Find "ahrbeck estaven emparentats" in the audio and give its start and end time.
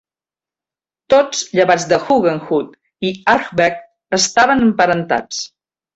3.35-5.45